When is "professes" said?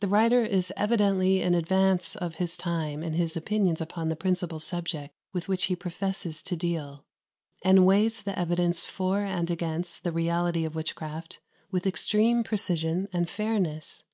5.74-6.42